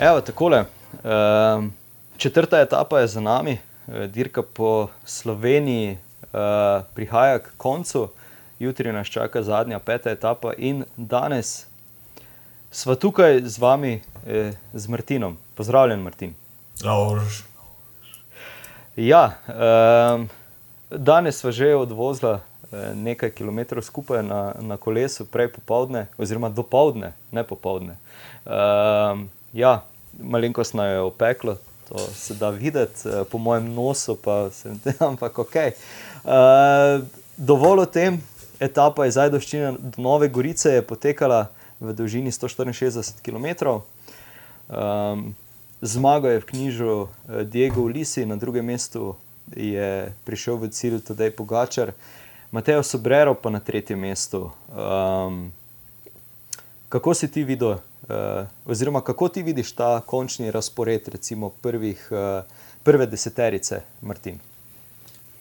Evo, 0.00 0.20
takole. 0.20 0.64
Um, 1.04 1.72
četrta 2.16 2.60
etapa 2.60 2.98
je 3.00 3.06
za 3.06 3.20
nami, 3.20 3.52
eh, 3.52 4.06
dirka 4.06 4.42
po 4.42 4.88
Sloveniji 5.04 5.98
uh, 6.22 6.38
prihaja 6.94 7.38
k 7.38 7.50
koncu, 7.56 8.08
jutri 8.58 8.92
nas 8.92 9.06
čaka 9.06 9.42
zadnja, 9.42 9.78
peta 9.78 10.10
etapa 10.10 10.52
in 10.58 10.84
danes 10.96 11.66
smo 12.70 12.94
tukaj 12.94 13.42
z 13.44 13.58
vami, 13.58 14.02
eh, 14.26 14.52
z 14.72 14.88
Martinom. 14.88 15.36
Pozdravljen, 15.54 16.00
Martin. 16.00 16.34
Laurš. 16.84 17.44
Ja, 18.96 19.32
um, 19.48 20.28
danes 20.90 21.40
smo 21.40 21.52
že 21.52 21.76
odvozili 21.76 22.38
nekaj 22.94 23.30
kilometrov 23.30 23.82
skupaj 23.82 24.22
na, 24.22 24.54
na 24.60 24.76
kolesu, 24.76 25.26
prej 25.26 25.52
popoldne, 25.52 26.06
oziroma 26.18 26.48
dopoledne, 26.48 27.12
ne 27.32 27.44
popoldne. 27.44 27.96
Um, 28.46 29.28
ja, 29.52 29.82
malenkost 30.18 30.74
naj 30.74 30.92
je 30.92 31.00
opeklo, 31.00 31.56
to 31.88 31.98
se 31.98 32.34
da 32.34 32.50
videti, 32.50 33.08
eh, 33.08 33.24
po 33.30 33.38
mojem 33.38 33.72
nosu, 33.74 34.16
pa 34.16 34.50
se 34.50 34.68
ne 34.68 34.76
da, 34.84 35.06
ampak 35.10 35.38
ok. 35.38 35.54
Uh, 35.54 35.70
eh, 36.24 37.00
dovolj 37.36 37.80
o 37.80 37.86
tem, 37.86 38.20
etapa 38.60 39.06
iz 39.06 39.14
Zajdoščine 39.14 39.72
do 39.78 40.02
Nove 40.02 40.28
Gorice 40.28 40.74
je 40.74 40.82
potekala 40.82 41.48
v 41.80 41.94
dolžini 41.96 42.32
164 42.32 43.22
km. 43.24 43.80
Um, 44.68 45.34
zmago 45.82 46.28
je 46.28 46.40
v 46.40 46.46
knjižu 46.46 46.94
eh, 47.02 47.44
Diego 47.44 47.80
Ulisi, 47.80 48.26
na 48.26 48.36
drugem 48.36 48.66
mestu 48.66 49.16
je 49.56 50.12
prišel 50.24 50.56
v 50.56 50.68
cilj 50.70 51.00
tudi 51.02 51.30
Pogačar, 51.30 51.92
Mateo 52.50 52.82
Sobrero 52.82 53.34
pa 53.34 53.50
na 53.50 53.60
tretjem 53.60 53.98
mestu. 53.98 54.50
Um, 54.70 55.52
kako 56.88 57.14
si 57.14 57.30
ti 57.30 57.44
videl? 57.44 57.78
Uh, 58.02 58.46
oziroma, 58.66 59.00
kako 59.00 59.28
ti 59.28 59.42
vidiš 59.42 59.72
ta 59.72 60.00
končni 60.00 60.50
razpored, 60.50 61.08
recimo 61.08 61.48
prvih, 61.48 62.08
uh, 62.10 62.44
prve 62.82 63.06
deseterice, 63.06 63.82
Martin? 64.00 64.38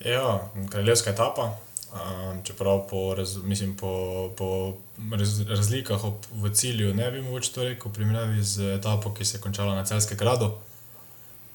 Ja, 0.06 0.50
kraljevska 0.70 1.10
etapa. 1.10 1.56
Um, 1.90 2.44
čeprav 2.44 2.88
po, 2.90 3.16
raz, 3.16 3.38
mislim, 3.38 3.78
po, 3.78 4.30
po 4.38 4.74
raz, 5.18 5.42
razlikah 5.42 6.04
ob, 6.06 6.14
v 6.34 6.52
cilju 6.54 6.94
ne 6.94 7.12
bi 7.12 7.22
mogoče 7.22 7.54
to 7.54 7.64
rekel, 7.64 7.92
primerjavi 7.92 8.44
z 8.44 8.76
etapo, 8.76 9.14
ki 9.14 9.26
se 9.26 9.38
je 9.38 9.42
končala 9.42 9.76
na 9.76 9.86
Celskem 9.86 10.18
gradu. 10.18 10.52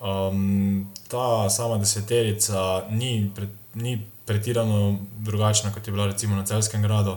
Um, 0.01 0.91
ta 1.09 1.51
sama 1.51 1.79
deseterica 1.79 2.83
ni, 2.91 3.31
pre, 3.35 3.47
ni 3.75 4.01
pretirano 4.27 4.99
drugačna, 5.19 5.73
kot 5.73 5.87
je 5.87 5.93
bila 5.93 6.07
recimo 6.07 6.37
na 6.37 6.47
Celskem 6.47 6.83
gradu. 6.83 7.17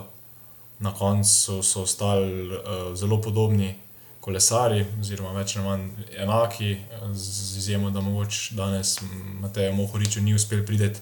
Na 0.78 0.92
koncu 0.94 1.62
so 1.62 1.82
ostali 1.82 2.46
uh, 2.46 2.94
zelo 2.94 3.20
podobni 3.20 3.74
kolesari, 4.20 4.84
oziroma 5.00 5.32
več 5.34 5.56
ali 5.56 5.64
manj 5.66 5.86
enaki, 6.22 6.76
z 7.12 7.56
izjemo, 7.58 7.90
da 7.90 8.00
mogoče 8.00 8.54
danes 8.54 8.98
Matej 9.40 9.72
Mohorič 9.74 10.20
ni 10.22 10.34
uspel 10.34 10.62
priti 10.66 11.00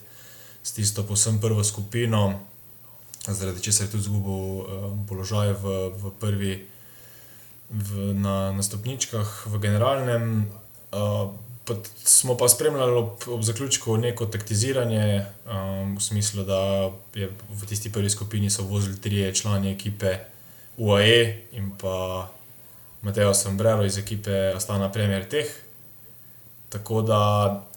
s 0.62 0.72
tisto 0.72 1.04
posebno 1.06 1.40
prvo 1.40 1.64
skupino, 1.64 2.40
zaradi 3.26 3.62
česar 3.62 3.86
je 3.86 3.92
tudi 3.96 4.06
izgubil 4.06 4.32
uh, 4.32 4.86
položaj 5.08 5.52
v, 5.62 5.76
v 5.92 6.14
prvi, 6.20 6.54
v, 7.70 8.12
na, 8.14 8.52
na 8.52 8.62
stopničkah, 8.62 9.42
v 9.52 9.60
generalnem. 9.60 10.46
Uh, 10.94 11.34
Smo 12.04 12.36
pa 12.36 12.48
spremljali 12.48 12.92
ob, 12.92 13.08
ob 13.26 13.42
zaključku 13.42 13.96
neko 13.96 14.26
taktiziranje, 14.26 15.26
um, 15.46 15.96
v 15.96 16.02
smislu, 16.02 16.44
da 16.44 16.90
je 17.14 17.30
v 17.50 17.66
tisti 17.66 17.92
prvi 17.92 18.10
skupini 18.10 18.50
so 18.50 18.62
vozili 18.62 19.00
tri 19.00 19.34
člani 19.34 19.72
ekipe 19.72 20.18
UAE 20.76 21.42
in 21.52 21.70
pa 21.80 22.28
Mateo 23.02 23.34
Sombrero 23.34 23.84
iz 23.84 23.98
ekipe 23.98 24.52
Astana 24.54 24.92
Premier 24.92 25.28
Tech. 25.28 25.50
Tako 26.68 27.02
da 27.02 27.20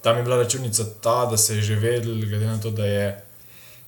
tam 0.02 0.18
je 0.18 0.24
bila 0.24 0.38
računica 0.38 0.84
ta, 1.02 1.26
da 1.26 1.38
se 1.38 1.56
je 1.56 1.62
že 1.62 1.76
vedel, 1.76 2.16
glede 2.16 2.46
na 2.46 2.62
to, 2.62 2.72
da 2.72 2.86
je, 2.86 3.24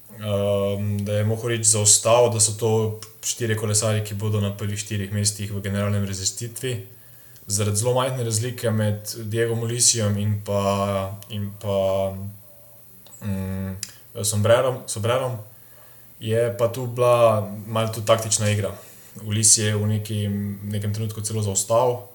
um, 0.09 1.05
da 1.05 1.13
je 1.13 1.23
Mohorič 1.23 1.65
zaostal, 1.65 2.29
da 2.33 2.39
so 2.39 2.51
to 2.59 2.99
štiri 3.23 3.57
kolesari, 3.57 4.03
ki 4.05 4.13
bodo 4.13 4.41
na 4.41 4.57
prvih 4.57 4.79
štirih 4.79 5.13
mestih 5.13 5.51
v 5.51 5.61
generalnem 5.61 6.05
rezistitvi. 6.05 6.87
Zaradi 7.47 7.77
zelo 7.77 7.93
majhne 7.93 8.23
razlike 8.23 8.71
med 8.71 9.15
Diego 9.23 9.55
Molisijem 9.55 10.17
in 10.17 10.41
pa, 10.45 11.11
in 11.29 11.51
pa 11.61 12.13
um, 13.21 13.75
Sombrerom, 14.23 15.37
je 16.19 16.57
pa 16.57 16.67
tu 16.67 16.85
bila 16.85 17.49
malce 17.67 18.05
taktična 18.05 18.49
igra. 18.49 18.71
Ulis 19.23 19.57
je 19.57 19.75
v 19.75 19.87
neki, 19.87 20.27
nekem 20.63 20.93
trenutku 20.93 21.21
celo 21.21 21.41
zaostal, 21.41 22.07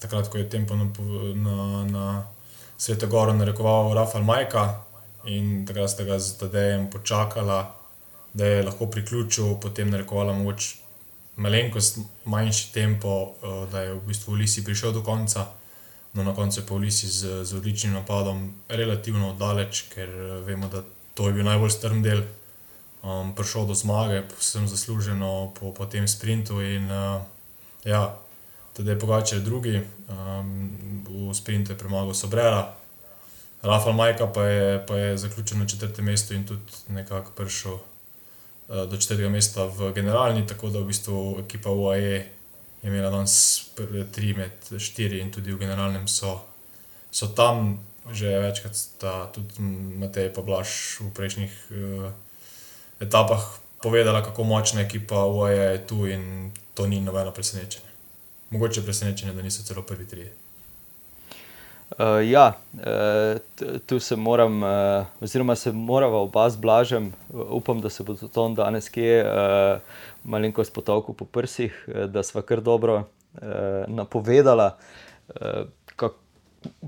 takrat, 0.00 0.28
ko 0.28 0.38
je 0.38 0.48
tempo 0.50 0.74
na, 0.76 0.90
na, 1.34 1.84
na 1.84 2.22
Sveto 2.78 3.06
Goro 3.06 3.32
narekoval 3.32 3.94
Rafael 3.94 4.24
Majka 4.24 4.82
in 5.24 5.62
takrat 5.66 5.90
sta 5.90 6.04
ga 6.04 6.18
z 6.18 6.34
Tadejem 6.40 6.90
počakala, 6.90 7.70
da 8.34 8.46
je 8.46 8.62
lahko 8.66 8.86
priključil, 8.86 9.54
potem 9.60 9.90
narekovala 9.90 10.32
moč 10.32 10.81
malenkost 11.36 11.98
manjši 12.24 12.72
tempo, 12.72 13.32
eh, 13.42 13.66
da 13.72 13.80
je 13.80 13.94
v 13.94 14.00
bistvu 14.06 14.32
Ulis 14.32 14.58
prišel 14.64 14.92
do 14.92 15.02
konca. 15.02 15.46
No, 16.14 16.24
na 16.24 16.34
koncu 16.34 16.60
je 16.60 16.66
pa 16.66 16.74
Ulis 16.74 17.04
z, 17.04 17.44
z 17.44 17.56
odličnim 17.56 17.92
napadom 17.92 18.52
relativno 18.68 19.32
daleč, 19.38 19.84
ker 19.94 20.08
eh, 20.08 20.40
vemo, 20.46 20.68
da 20.68 20.82
to 21.14 21.28
je 21.28 21.32
bil 21.32 21.44
najbolj 21.44 21.70
strm 21.70 22.02
del 22.02 22.22
um, 23.02 23.34
prišel 23.36 23.66
do 23.66 23.74
zmage, 23.74 24.22
posebno 24.22 24.68
zasluženo 24.68 25.52
po, 25.60 25.72
po 25.72 25.86
tem 25.86 26.08
sprintu. 26.08 26.60
In, 26.60 26.88
uh, 26.88 27.20
ja, 27.84 28.16
tudi 28.76 28.90
je 28.90 28.96
drugače 28.96 29.40
drugi, 29.40 29.82
um, 30.08 30.70
v 31.28 31.34
sprintu 31.36 31.72
je 31.72 31.78
premagal 31.78 32.14
Sobrera, 32.14 32.72
Rafael 33.62 33.94
Majka 33.94 34.26
pa 34.26 34.42
je, 34.42 34.86
pa 34.86 34.96
je 34.96 35.18
zaključil 35.18 35.58
na 35.58 35.66
četrtem 35.66 36.04
mestu 36.04 36.34
in 36.34 36.46
tudi 36.46 36.62
nekako 36.88 37.30
prišel 37.36 37.78
do 38.72 38.96
četrtega 38.96 39.28
mesta 39.28 39.66
v 39.66 39.92
generalni, 39.92 40.46
tako 40.46 40.68
da 40.68 40.80
v 40.80 40.88
bistvu 40.88 41.42
ekipa 41.44 41.70
UAE 41.70 42.00
je 42.02 42.28
imela 42.82 43.10
danes 43.10 43.64
tri 44.12 44.32
med 44.34 44.52
štiri 44.78 45.20
in 45.20 45.30
tudi 45.32 45.52
v 45.52 45.58
generalnem 45.58 46.08
so, 46.08 46.40
so 47.12 47.28
tam. 47.36 47.78
Že 48.02 48.38
večkrat 48.38 48.74
sta 48.74 49.30
tudi 49.30 49.62
Matej 49.62 50.32
in 50.34 50.44
Blaž 50.44 50.98
v 51.00 51.12
prejšnjih 51.14 51.52
uh, 51.70 52.10
etapah 52.98 53.62
povedala, 53.78 54.26
kako 54.26 54.42
močna 54.44 54.82
ekipa 54.82 55.22
UAE 55.26 55.54
je 55.54 55.86
tu 55.86 56.06
in 56.06 56.50
to 56.74 56.86
ni 56.86 57.00
nobeno 57.00 57.30
presenečenje. 57.30 57.86
Mogoče 58.50 58.80
je 58.80 58.84
presenečenje, 58.84 59.32
da 59.32 59.42
niso 59.42 59.62
celo 59.62 59.82
prvi 59.82 60.06
tri. 60.06 60.26
Uh, 61.98 62.20
ja, 62.24 62.52
uh, 62.74 63.80
tu 63.86 64.00
se 64.00 64.16
moram, 64.16 64.62
uh, 64.62 65.06
oziroma 65.20 65.56
se 65.56 65.72
moramo 65.72 66.16
oba 66.16 66.50
z 66.50 66.56
blažem, 66.56 67.12
upam, 67.32 67.80
da 67.80 67.90
se 67.90 68.02
bo 68.02 68.14
to 68.14 68.48
danes 68.48 68.88
kje 68.88 69.24
uh, 69.24 69.80
malenkost 70.24 70.72
potovku 70.74 71.12
po 71.12 71.24
prsih, 71.24 71.84
uh, 71.88 72.04
da 72.04 72.22
sva 72.22 72.42
kar 72.42 72.60
dobro 72.60 72.96
uh, 72.96 73.42
napovedala, 73.88 74.76
uh, 75.28 75.68
kak, 75.96 76.16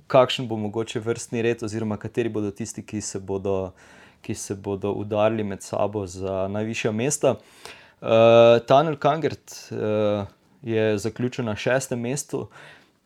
kakšen 0.06 0.48
bo 0.48 0.56
mogoče 0.56 1.00
vrstni 1.00 1.42
red, 1.42 1.62
oziroma 1.62 1.96
kateri 1.96 2.28
bodo 2.28 2.50
tisti, 2.50 2.82
ki 2.86 3.00
se 3.00 3.20
bodo 3.20 3.60
uh, 3.62 3.92
ki 4.24 4.34
se 4.34 4.54
bodo 4.54 4.92
udarili 4.92 5.44
med 5.44 5.62
sabo 5.62 6.06
za 6.06 6.48
najvišja 6.48 6.92
mesta. 6.92 7.30
Uh, 8.00 8.08
Tunnel 8.66 8.96
Kangert 8.96 9.52
uh, 9.70 10.26
je 10.62 10.98
zaključil 10.98 11.44
na 11.44 11.56
šestem 11.56 12.00
mestu, 12.00 12.48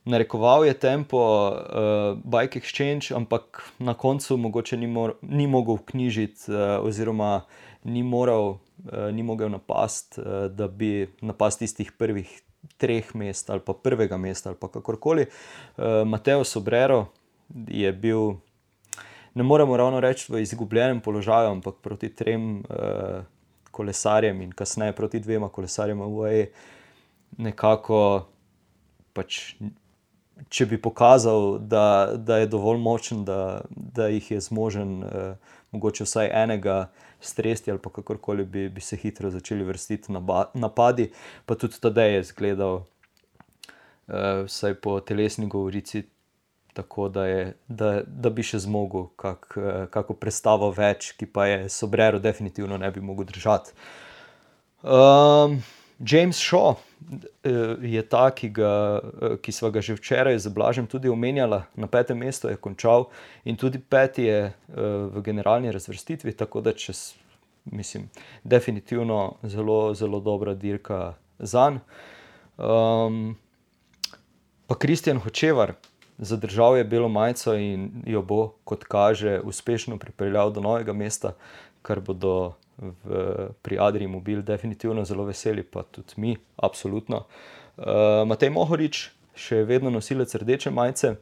narekoval 0.08 0.64
je 0.64 0.74
tempo 0.74 1.20
uh, 1.20 2.18
Bike 2.24 2.58
Exchange, 2.58 3.12
ampak 3.16 3.62
na 3.78 3.94
koncu 3.94 4.36
mogoče 4.36 4.76
ni, 4.76 4.86
mor 4.86 5.14
ni 5.22 5.46
mogel 5.46 5.78
knjižiti, 5.84 6.48
uh, 6.52 6.80
oziroma 6.84 7.42
ni, 7.84 8.02
moral, 8.02 8.48
uh, 8.48 9.08
ni 9.12 9.22
mogel 9.22 9.50
napasti, 9.52 10.20
uh, 10.20 10.48
da 10.50 10.68
bi 10.68 11.06
napasti 11.20 11.66
tistih 11.66 11.92
prvih 11.92 12.40
treh 12.76 13.14
mest 13.14 13.50
ali 13.50 13.60
pa 13.60 13.72
prvega 13.72 14.16
mesta 14.16 14.50
ali 14.50 14.58
kakorkoli. 14.72 15.26
Uh, 15.76 15.84
Mateo 16.06 16.44
Sobrero 16.44 17.06
je 17.68 17.92
bil 17.92 18.34
ne 19.34 19.42
moremo 19.42 19.76
ravno 19.76 20.00
reči 20.00 20.32
v 20.32 20.40
izgubljenem 20.42 21.00
položaju, 21.00 21.50
ampak 21.50 21.74
proti 21.82 22.08
trem 22.14 22.58
uh, 22.58 23.22
kolesarjem 23.70 24.42
in 24.42 24.52
kasneje 24.52 24.92
proti 24.92 25.20
dvema 25.20 25.48
kolesarjem 25.48 26.00
v 26.00 26.08
UAE, 26.08 26.46
nekako 27.38 28.00
pač. 29.12 29.54
Če 30.48 30.66
bi 30.70 30.78
pokazal, 30.80 31.58
da, 31.58 32.14
da 32.14 32.38
je 32.38 32.46
dovolj 32.46 32.78
močen, 32.78 33.24
da, 33.26 33.60
da 33.70 34.06
jih 34.08 34.30
je 34.30 34.40
zmožen, 34.40 34.92
eh, 35.04 35.56
mogoče 35.74 36.06
vsaj 36.06 36.30
enega 36.42 36.76
stresti, 37.20 37.70
ali 37.70 37.82
pa 37.82 37.90
kakorkoli 37.90 38.44
bi, 38.44 38.68
bi 38.68 38.80
se 38.80 38.96
hitro 38.96 39.30
začeli 39.30 39.66
vrstiti 39.66 40.14
napadi, 40.54 41.10
pa 41.46 41.54
tudi 41.58 41.80
tada 41.80 42.06
je 42.06 42.20
izgledal, 42.20 42.84
eh, 44.08 44.44
vsaj 44.46 44.78
po 44.80 45.00
telesni 45.00 45.46
govorici, 45.46 46.04
tako 46.72 47.08
da, 47.08 47.26
je, 47.26 47.56
da, 47.68 47.88
da 48.06 48.30
bi 48.30 48.44
še 48.46 48.60
zmogel 48.62 49.08
kak, 49.18 49.50
eh, 49.58 49.86
kako 49.90 50.14
predstavo 50.14 50.70
več, 50.70 51.10
ki 51.18 51.26
pa 51.26 51.48
je 51.50 51.68
Sobrero 51.68 52.22
definitivno 52.22 52.78
ne 52.78 52.90
bi 52.94 53.02
mogel 53.02 53.26
držati. 53.26 53.74
Um, 54.82 55.58
James 55.98 56.38
Shaw 56.38 56.76
je 57.82 58.02
ta, 58.08 58.30
ki, 58.30 58.48
ga, 58.54 59.00
ki 59.42 59.52
smo 59.52 59.70
ga 59.74 59.82
že 59.82 59.96
včeraj 59.98 60.38
z 60.38 60.52
Blažem 60.54 60.86
tudi 60.86 61.08
omenjali, 61.08 61.62
na 61.74 61.86
petem 61.86 62.18
mestu 62.18 62.48
je 62.48 62.56
končal 62.56 63.08
in 63.44 63.56
tudi 63.56 63.78
peti 63.78 64.28
je 64.28 64.52
v 65.14 65.22
generalni 65.24 65.72
razvrstitvi, 65.74 66.32
tako 66.38 66.60
da 66.60 66.72
čez, 66.72 67.14
mislim, 67.64 68.08
definitivno 68.44 69.38
zelo, 69.42 69.94
zelo 69.94 70.20
dobra 70.20 70.54
dirka 70.54 71.14
za 71.38 71.70
njim. 71.70 71.80
Um, 72.58 73.36
pa 74.66 74.74
Kristjan 74.74 75.18
Hočevar, 75.18 75.74
zadržal 76.18 76.76
je 76.76 76.84
belo 76.84 77.08
majico 77.08 77.54
in 77.54 78.02
jo 78.06 78.22
bo, 78.22 78.54
kot 78.64 78.84
kaže, 78.84 79.40
uspešno 79.40 79.98
pripeljal 79.98 80.52
do 80.52 80.60
novega 80.60 80.92
mesta, 80.92 81.34
kar 81.82 82.00
bodo 82.00 82.54
v, 82.78 83.50
pri 83.62 83.78
Adriji 83.78 84.08
Mobil 84.08 84.42
definitivno 84.42 85.04
zelo 85.04 85.24
veseli, 85.24 85.62
pa 85.62 85.82
tudi 85.82 86.14
mi, 86.16 86.36
absolutno. 86.56 87.24
Uh, 87.76 88.24
Matej 88.26 88.50
Mohorič, 88.50 89.08
še 89.38 89.62
vedno 89.66 89.90
nosilec 89.90 90.34
rdeče 90.34 90.70
majice. 90.70 91.16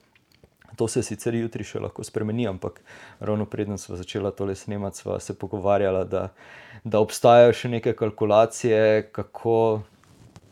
To 0.77 0.89
se 0.89 1.01
sicer 1.05 1.35
jutri 1.37 1.65
še 1.65 1.81
lahko 1.81 2.05
spremeni, 2.05 2.45
ampak 2.49 2.83
ravno 3.21 3.47
predtem 3.49 3.79
smo 3.81 3.97
začeli 3.97 4.33
tole 4.37 4.57
snemati, 4.57 5.01
smo 5.01 5.17
se 5.21 5.37
pogovarjali, 5.39 6.05
da, 6.11 6.29
da 6.85 7.01
obstajajo 7.01 7.55
še 7.57 7.71
neke 7.73 7.95
kalkulacije, 7.97 9.09
kako, 9.17 9.57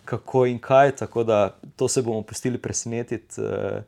kako 0.09 0.47
in 0.49 0.61
kaj. 0.65 0.95
Tako 1.05 1.27
da 1.29 1.41
to 1.77 1.89
se 1.89 2.03
bomo 2.03 2.23
pustili 2.25 2.61
presenetiti 2.61 3.43
uh, 3.45 3.85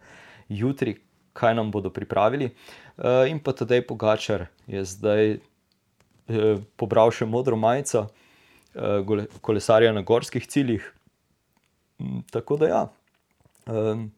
jutri, 0.49 0.99
kaj 1.37 1.57
nam 1.57 1.73
bodo 1.73 1.93
pripravili. 1.93 2.53
Uh, 2.97 3.25
in 3.29 3.41
pa 3.41 3.57
tudi 3.57 3.81
Pogačar 3.85 4.49
je 4.69 4.85
zdaj 4.85 5.39
uh, 6.28 6.61
pobral 6.76 7.12
še 7.14 7.28
modro 7.28 7.58
majico, 7.61 8.06
uh, 8.75 9.25
kolesarja 9.40 9.93
na 9.93 10.05
gorskih 10.06 10.46
ciljih. 10.46 10.84
Um, 11.99 12.23
tako 12.32 12.61
da 12.61 12.70
ja. 12.70 12.82
Um, 13.67 14.11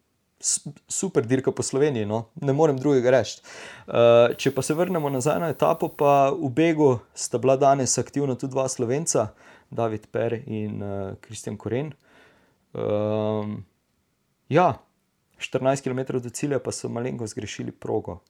super 0.88 1.26
dirka 1.26 1.50
po 1.50 1.64
Sloveniji, 1.66 2.06
no? 2.06 2.28
ne 2.40 2.54
morem 2.54 2.78
drugega 2.78 3.10
reči. 3.10 3.40
Uh, 3.86 4.34
če 4.38 4.52
pa 4.54 4.62
se 4.62 4.76
vrnemo 4.78 5.10
nazaj 5.10 5.40
na 5.42 5.48
etapo, 5.50 5.88
pa 5.90 6.30
v 6.30 6.50
Begu 6.54 6.90
sta 7.14 7.40
bila 7.42 7.56
danes 7.58 7.98
aktivna 7.98 8.38
tudi 8.38 8.54
dva 8.54 8.68
slovenca, 8.70 9.32
David 9.70 10.06
Per 10.14 10.38
in 10.46 10.84
Kristjan 11.24 11.58
uh, 11.58 11.60
Koren. 11.60 11.90
Um, 12.72 13.64
ja, 14.48 14.78
14 15.38 15.82
km 15.82 16.18
do 16.18 16.30
cilja, 16.30 16.58
pa 16.58 16.72
so 16.72 16.88
malenko 16.88 17.26
zgrešili 17.26 17.72
progo. 17.72 18.20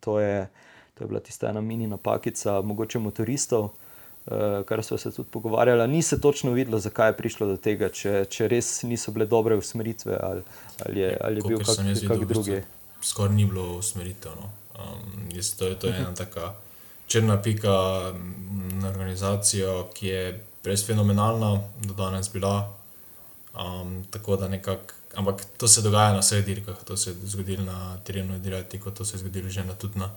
To 0.00 0.20
je, 0.20 0.48
to 0.98 1.04
je 1.04 1.08
bila 1.08 1.20
tista 1.20 1.48
ena 1.48 1.60
mini 1.60 1.86
napakica, 1.86 2.60
mogoče 2.60 2.98
motoristov. 2.98 3.70
Eh, 4.30 4.62
kar 4.64 4.82
smo 4.82 4.98
se 4.98 5.10
tudi 5.10 5.28
pogovarjali, 5.30 5.88
ni 5.88 6.02
se 6.02 6.20
točno 6.20 6.50
videlo, 6.52 6.78
zakaj 6.78 7.08
je 7.08 7.16
prišlo 7.16 7.46
do 7.46 7.56
tega, 7.56 7.88
če, 7.88 8.24
če 8.28 8.48
res 8.48 8.82
niso 8.82 9.12
bile 9.12 9.24
dobre 9.26 9.56
usmeritve 9.56 10.18
ali, 10.22 10.42
ali 10.86 11.00
je, 11.00 11.12
ali 11.24 11.40
je 11.40 11.44
bil 11.46 11.62
kakšen 11.64 12.08
kak 12.08 12.24
drugi. 12.28 12.58
Skoraj 13.00 13.32
ni 13.36 13.46
bilo 13.46 13.78
usmeritev. 13.78 14.34
No. 14.36 14.50
Um, 14.76 15.30
jaz, 15.32 15.54
to, 15.56 15.70
je, 15.70 15.78
to 15.80 15.88
je 15.88 15.96
ena 16.02 16.12
taka 16.14 16.52
črna 17.06 17.38
pika 17.42 17.72
na 18.82 18.90
organizacijo, 18.90 19.86
ki 19.94 20.12
je 20.12 20.22
res 20.64 20.84
fenomenalna, 20.84 21.54
do 21.86 21.96
danes 21.96 22.28
bila. 22.32 22.68
Um, 23.56 24.02
tako 24.10 24.36
da 24.36 24.48
nekako. 24.48 24.94
Ampak 25.16 25.40
to 25.56 25.68
se 25.68 25.80
dogaja 25.82 26.12
na 26.12 26.20
vseh 26.20 26.44
dirkah, 26.44 26.76
to 26.84 26.96
se 26.96 27.10
je 27.10 27.16
zgodilo 27.32 27.64
na 27.64 27.96
terenu, 28.04 28.36
kot 28.84 28.94
to 28.94 29.04
se 29.04 29.16
je 29.16 29.24
zgodilo 29.24 29.48
že 29.48 29.64
na 29.64 29.74
tudi 29.74 29.98
na 29.98 30.10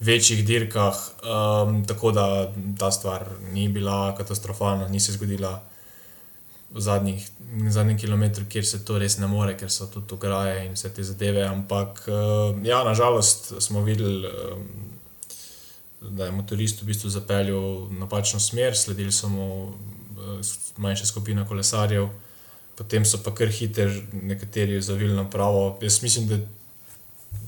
večjih 0.00 0.46
dirkah, 0.46 0.96
um, 1.22 1.84
tako 1.86 2.12
da 2.12 2.52
ta 2.78 2.90
stvar 2.90 3.26
ni 3.52 3.68
bila 3.68 4.14
katastrofalna, 4.16 4.88
ni 4.88 5.00
se 5.00 5.12
zgodila 5.12 5.62
v 6.70 6.80
zadnjih, 6.80 7.28
zadnjih 7.70 8.00
kilometrih, 8.00 8.48
kjer 8.48 8.66
se 8.66 8.84
to 8.84 8.98
res 8.98 9.18
ne 9.18 9.26
more, 9.26 9.56
ker 9.56 9.70
so 9.70 9.86
tudi 9.86 10.14
ograje 10.14 10.66
in 10.66 10.74
vse 10.74 10.90
te 10.92 11.04
zadeve. 11.04 11.46
Ampak, 11.46 12.02
uh, 12.08 12.66
ja, 12.66 12.84
nažalost 12.84 13.52
smo 13.60 13.82
videli. 13.82 14.26
Um, 14.26 14.66
Da 16.06 16.26
je 16.28 16.30
motorist 16.30 16.82
v 16.82 16.86
bistvu 16.86 17.08
zapeljal 17.10 17.88
napačno 17.98 18.38
smer, 18.40 18.76
sledili 18.76 19.12
so 19.12 19.28
mu 19.28 19.46
uh, 19.64 20.50
manjša 20.76 21.06
skupina 21.06 21.46
kolesarjev, 21.48 22.08
potem 22.76 23.04
so 23.04 23.18
pa 23.24 23.32
kar 23.34 23.48
hitro 23.48 23.88
nekateri 24.12 24.76
zavili 24.82 25.16
na 25.16 25.24
pravo. 25.30 25.78
Jaz 25.82 26.02
mislim, 26.02 26.28
da 26.28 26.34
je 26.34 26.46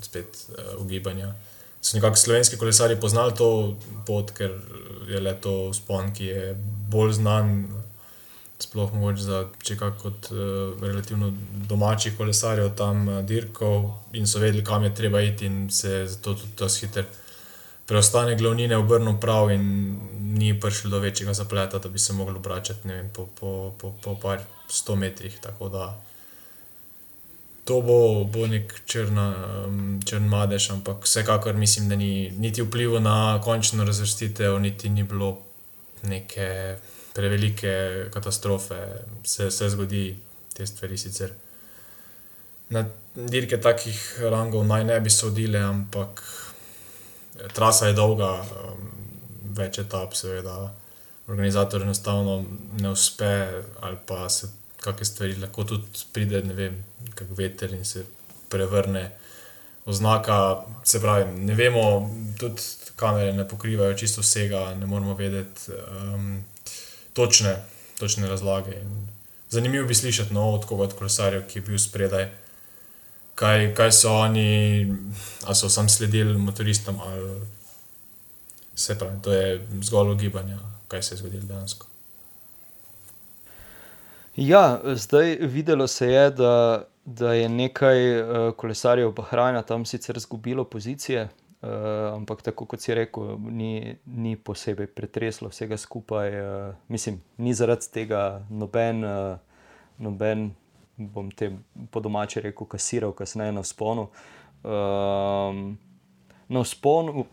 spet 0.03 0.27
uh, 0.49 0.81
ugibanje 0.81 1.29
so 1.81 1.97
nekako 1.97 2.17
slovenski 2.17 2.57
kolesari 2.57 3.01
poznali 3.01 3.35
to 3.35 3.77
pot, 4.07 4.31
ker 4.31 4.51
je 5.09 5.21
le 5.21 5.35
to 5.41 5.75
spon, 5.75 6.13
ki 6.15 6.25
je 6.25 6.55
bolj 6.91 7.13
znan. 7.13 7.69
Sploh 8.59 8.91
mogoče 8.95 9.23
za 9.23 9.45
čeka 9.63 9.93
kot 10.03 10.33
uh, 10.33 10.39
relativno 10.83 11.31
domačih 11.69 12.17
kolesarjev 12.19 12.73
tam 12.75 13.09
uh, 13.09 13.21
dirkov 13.23 13.85
in 14.13 14.27
so 14.27 14.41
vedeli, 14.43 14.65
kam 14.65 14.83
je 14.85 14.95
treba 14.95 15.21
iti, 15.23 15.47
in 15.47 15.71
se 15.71 16.07
zato 16.07 16.35
tudi 16.35 16.57
ta 16.59 16.67
hiter 16.67 17.07
preostane 17.87 18.35
glavnine 18.37 18.77
obrnil 18.77 19.15
prav, 19.21 19.53
in 19.55 19.63
ni 20.35 20.61
prišlo 20.61 20.91
do 20.91 20.99
večjega 20.99 21.33
zapleta, 21.35 21.79
da 21.79 21.89
bi 21.89 21.99
se 21.99 22.13
obračati 22.13 22.89
vem, 22.89 23.11
po, 23.15 23.29
po, 23.41 23.73
po, 23.79 23.93
po 24.03 24.17
par 24.21 24.43
sto 24.69 24.97
metrih. 24.97 25.39
Tako 25.41 25.69
da 25.69 26.01
to 27.69 27.82
bo, 27.85 28.25
bo 28.25 28.47
nek 28.49 28.70
črna, 28.88 29.26
črn 30.09 30.25
madež, 30.25 30.70
ampak 30.73 31.05
vsekakor 31.05 31.55
mislim, 31.55 31.88
da 31.88 31.97
ni 32.00 32.31
niti 32.31 32.62
vplival 32.65 33.03
na 33.05 33.41
končno 33.44 33.85
razvrstitev, 33.85 34.56
niti 34.59 34.88
ni 34.88 35.03
bilo 35.03 35.38
neke 36.03 36.76
prevelike 37.12 37.75
katastrofe, 38.15 38.79
se, 39.25 39.50
se 39.50 39.69
zgodi 39.69 40.17
te 40.56 40.67
stvari 40.67 40.97
sicer. 40.99 41.35
Na 42.70 42.87
dirke 43.15 43.61
takih 43.61 44.00
rangov 44.32 44.65
naj 44.65 44.85
ne 44.85 45.00
bi 45.00 45.11
sodile, 45.11 45.61
ampak 45.61 46.23
trasa 47.53 47.91
je 47.91 47.99
dolga, 47.99 48.31
več 49.61 49.82
etap, 49.85 50.17
seveda. 50.17 50.56
Organizator 51.29 51.85
enostavno 51.85 52.41
ne 52.81 52.97
uspe, 52.97 53.35
ali 53.81 54.00
pa 54.06 54.29
se 54.32 54.49
kakšne 54.93 55.14
stvari 55.14 55.37
lahko 55.40 55.64
tudi 55.64 56.05
pride, 56.12 56.43
ne 56.43 56.55
vem, 56.55 56.85
kako 57.14 57.35
veter 57.38 57.73
in 57.75 57.85
se 57.85 58.05
prevrne. 58.49 59.11
Oznaka, 59.88 60.64
se 60.85 61.00
pravi, 61.00 61.25
ne 61.49 61.55
vemo, 61.55 61.85
tudi 62.38 62.62
kamere 62.96 63.32
ne 63.32 63.46
pokrivajo 63.49 63.94
čisto 63.94 64.20
vsega, 64.20 64.75
ne 64.75 64.87
moramo 64.87 65.14
vedeti 65.14 65.72
um, 65.72 66.44
točne, 67.13 67.55
točne 67.98 68.29
razlage. 68.29 68.74
In 68.81 69.08
zanimivo 69.51 69.86
bi 69.86 69.94
slišati 69.94 70.34
no, 70.34 70.51
od 70.51 70.65
koga 70.65 70.82
od 70.82 70.94
kolesarjev, 70.98 71.46
ki 71.48 71.58
je 71.58 71.63
bil 71.63 71.79
spredaj, 71.79 72.29
kaj, 73.34 73.74
kaj 73.74 73.93
so 73.93 74.13
oni, 74.13 74.86
ali 75.44 75.56
so 75.56 75.69
sam 75.69 75.89
sledili 75.89 76.39
motoristom, 76.39 77.01
ali 77.01 77.41
se 78.74 78.98
pravi, 78.98 79.22
to 79.22 79.32
je 79.32 79.67
zgolj 79.82 80.10
ugibanje, 80.10 80.58
kaj 80.89 81.03
se 81.03 81.15
je 81.15 81.19
zgodilo 81.19 81.46
dejansko. 81.46 81.86
Ja, 84.41 84.81
zdaj 84.85 85.37
videlo 85.41 85.87
se 85.87 86.07
je, 86.07 86.31
da, 86.31 86.85
da 87.05 87.33
je 87.33 87.49
nekaj 87.49 88.21
uh, 88.21 88.55
kolesarjev 88.57 89.11
Bahrajna 89.13 89.63
tam 89.63 89.85
sicer 89.85 90.17
izgubilo 90.17 90.65
pozicije, 90.65 91.23
uh, 91.25 91.69
ampak 92.15 92.43
tako 92.43 92.65
kot 92.65 92.81
si 92.81 92.95
rekel, 92.95 93.35
ni, 93.39 93.97
ni 94.07 94.37
posebej 94.37 94.87
pretreslo 94.87 95.49
vsega 95.49 95.77
skupaj. 95.77 96.29
Uh, 96.41 96.75
mislim, 96.89 97.19
ni 97.37 97.55
zaradi 97.55 97.91
tega 97.93 98.47
noben, 98.51 99.05
uh, 99.05 99.39
noben 99.99 100.53
bom 100.97 101.31
te 101.31 101.51
po 101.91 102.01
domače 102.01 102.41
rekel, 102.41 102.67
kasiral, 102.67 103.13
kasneje 103.13 103.53
na 103.53 103.65
sponu. 103.67 104.07
Uh, 104.63 105.75
na 106.49 106.65
sponu. 106.65 107.27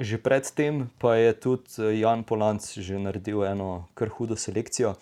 Že 0.00 0.18
predtem 0.18 0.88
pa 0.98 1.14
je 1.14 1.32
tudi 1.32 2.00
Jan 2.00 2.22
Polanc 2.24 2.64
že 2.72 2.98
naredil 2.98 3.44
eno 3.44 3.86
kar 3.94 4.08
hudo 4.08 4.36
selekcijo 4.36 4.94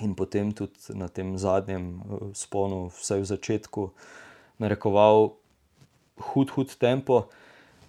in 0.00 0.14
potem 0.14 0.52
tudi 0.52 0.76
na 0.94 1.08
tem 1.08 1.38
zadnjem 1.38 2.00
eh, 2.00 2.30
sponu, 2.34 2.88
vsaj 2.92 3.20
v 3.20 3.26
začetku, 3.26 3.82
narekoval 4.58 5.36
hud, 6.32 6.50
hud 6.50 6.76
tempo. 6.76 7.28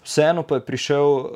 Vseeno 0.03 0.43
pa 0.43 0.55
je 0.55 0.63
prišel 0.63 1.03
uh, 1.03 1.27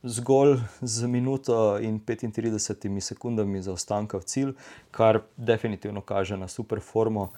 zgolj 0.00 0.56
z 0.80 1.04
minuto 1.04 1.76
in 1.80 2.00
35 2.00 3.00
sekundami 3.00 3.60
zaostanka 3.60 4.16
v 4.16 4.24
cilj, 4.24 4.52
kar 4.90 5.20
definitivno 5.36 6.00
kaže 6.00 6.36
na 6.36 6.48
super 6.48 6.80
formo, 6.80 7.28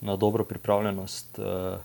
na 0.00 0.16
dobro 0.16 0.44
pripravljenost 0.44 1.40
uh, 1.40 1.80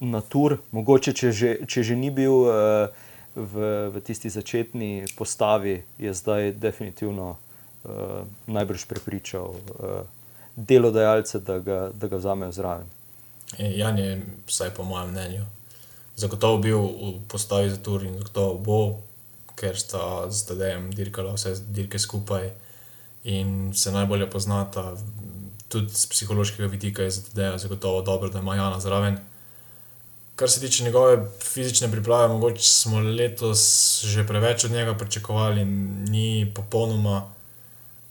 na 0.00 0.20
tur. 0.20 0.56
Mogoče, 0.72 1.12
če 1.12 1.32
že, 1.32 1.50
če 1.68 1.82
že 1.82 1.96
ni 1.96 2.08
bil 2.08 2.32
uh, 2.32 2.88
v, 3.36 3.54
v 3.92 4.00
tisti 4.00 4.32
začetni 4.32 5.04
postavi, 5.16 5.84
je 6.00 6.12
zdaj 6.14 6.56
definitivno 6.56 7.36
uh, 7.88 8.26
najbrž 8.46 8.84
prepričal 8.84 9.56
uh, 9.56 10.04
delodajalce, 10.56 11.40
da 11.40 11.58
ga, 11.58 11.90
da 11.94 12.08
ga 12.08 12.16
vzamejo 12.16 12.52
zraven. 12.52 12.86
E, 13.58 13.72
Jan 13.78 13.98
je, 13.98 14.22
vsaj 14.46 14.70
po 14.76 14.84
mojem 14.84 15.10
mnenju, 15.10 15.44
zagotovo 16.16 16.58
bil 16.58 16.78
v 16.78 17.12
postavi 17.28 17.70
za 17.70 17.76
Turin, 17.76 18.18
zagotovo 18.18 18.58
bo, 18.58 18.80
ker 19.58 19.78
sta 19.78 20.30
z 20.30 20.46
Tadejem 20.50 20.90
dirkala 20.94 21.34
vse 21.34 21.54
dirke 21.74 21.98
skupaj 21.98 22.50
in 23.24 23.72
se 23.74 23.92
najbolje 23.92 24.30
poznata. 24.30 24.92
Tudi 25.68 25.94
z 25.94 26.06
psihološkega 26.06 26.68
vidika 26.68 27.02
je 27.02 27.10
zagotovo 27.58 28.02
dobro, 28.02 28.28
da 28.28 28.38
ima 28.38 28.56
Jana 28.56 28.80
zraven. 28.80 29.18
Kar 30.36 30.50
se 30.50 30.60
tiče 30.60 30.84
njegove 30.84 31.18
fizične 31.42 31.90
priprave, 31.90 32.28
mogoče 32.28 32.62
smo 32.62 33.00
letos 33.00 33.60
že 34.04 34.26
preveč 34.26 34.64
od 34.64 34.70
njega 34.70 34.94
pričakovali, 34.94 35.64
ni 35.64 36.52
popolnoma 36.54 37.26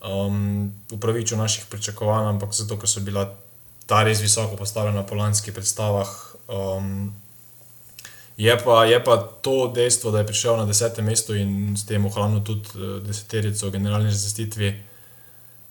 um, 0.07 0.71
upravičil 0.91 1.37
naših 1.37 1.65
pričakovanj, 1.69 2.29
ampak 2.29 2.53
zato, 2.53 2.77
ker 2.79 2.89
so 2.89 3.03
bila 3.03 3.27
ta 3.85 4.03
res 4.03 4.21
visoko 4.21 4.55
postavljena 4.55 5.03
po 5.03 5.15
lanskih 5.15 5.53
predstavah. 5.53 6.07
Um, 6.47 7.13
je, 8.37 8.57
pa, 8.63 8.85
je 8.85 9.03
pa 9.03 9.17
to 9.41 9.71
dejstvo, 9.75 10.11
da 10.11 10.19
je 10.19 10.27
prišel 10.27 10.57
na 10.57 10.65
desetem 10.65 11.05
mestu 11.05 11.35
in 11.35 11.77
s 11.77 11.85
tem 11.85 12.05
ohranil 12.05 12.43
tudi 12.43 12.69
uh, 12.75 12.97
deseterico 13.03 13.67
v 13.67 13.71
generalni 13.71 14.11
razvrstitvi 14.11 14.73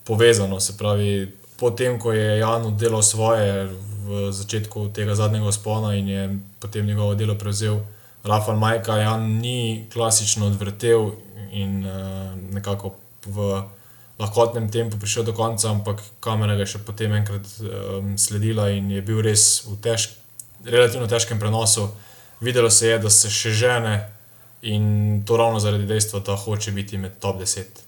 povezano. 0.04 0.60
Se 0.60 0.76
pravi, 0.76 1.32
potem, 1.56 1.98
ko 1.98 2.12
je 2.12 2.38
Jan 2.38 2.66
oddelal 2.66 3.02
svoje 3.02 3.68
v 4.06 4.30
začetku 4.30 4.94
tega 4.94 5.14
zadnjega 5.14 5.52
spona 5.52 5.94
in 5.94 6.08
je 6.08 6.38
potem 6.62 6.86
njegovo 6.86 7.14
delo 7.14 7.34
prevzel 7.34 7.80
Rafael 8.26 8.58
Majka, 8.58 8.96
Jan 8.96 9.22
ni 9.22 9.86
klasično 9.92 10.46
odvrtel 10.46 11.10
in 11.50 11.86
uh, 11.86 12.34
nekako 12.50 12.94
v 13.26 13.62
lahkotnem 14.18 14.70
tempu 14.72 14.96
prišel 14.98 15.24
do 15.24 15.32
konca, 15.36 15.70
ampak 15.70 16.00
kamera 16.20 16.56
ga 16.56 16.64
je 16.64 16.76
še 16.76 16.82
potem 16.84 17.12
enkrat 17.12 17.46
um, 17.60 18.14
sledila 18.18 18.70
in 18.72 18.90
je 18.90 19.02
bil 19.04 19.20
res 19.24 19.66
v 19.68 19.76
težk, 19.84 20.16
relativno 20.64 21.08
težkem 21.08 21.40
prenosu. 21.40 21.90
Videlo 22.40 22.70
se 22.70 22.88
je, 22.88 22.98
da 23.00 23.12
se 23.12 23.30
še 23.32 23.52
žene 23.52 23.96
in 24.66 25.22
to 25.28 25.36
ravno 25.36 25.60
zaradi 25.60 25.86
dejstva, 25.88 26.20
da 26.24 26.36
hoče 26.36 26.72
biti 26.72 26.98
med 26.98 27.20
top 27.20 27.40
10. 27.40 27.84